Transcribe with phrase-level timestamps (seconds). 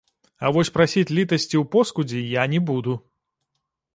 [0.47, 2.95] А вось прасіць літасці ў поскудзі я не буду.